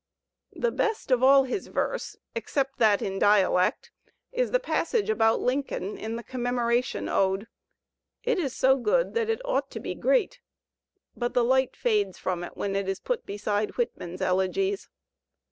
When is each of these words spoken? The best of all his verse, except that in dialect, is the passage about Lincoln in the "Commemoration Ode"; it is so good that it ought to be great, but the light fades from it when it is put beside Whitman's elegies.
The 0.55 0.71
best 0.71 1.11
of 1.11 1.21
all 1.21 1.43
his 1.43 1.67
verse, 1.67 2.17
except 2.33 2.79
that 2.79 3.03
in 3.03 3.19
dialect, 3.19 3.91
is 4.31 4.49
the 4.49 4.59
passage 4.59 5.11
about 5.11 5.41
Lincoln 5.41 5.95
in 5.95 6.15
the 6.15 6.23
"Commemoration 6.23 7.07
Ode"; 7.07 7.45
it 8.23 8.39
is 8.39 8.55
so 8.55 8.77
good 8.77 9.13
that 9.13 9.29
it 9.29 9.45
ought 9.45 9.69
to 9.69 9.79
be 9.79 9.93
great, 9.93 10.39
but 11.15 11.35
the 11.35 11.43
light 11.43 11.75
fades 11.75 12.17
from 12.17 12.43
it 12.43 12.57
when 12.57 12.75
it 12.75 12.89
is 12.89 12.99
put 12.99 13.27
beside 13.27 13.77
Whitman's 13.77 14.23
elegies. 14.23 14.89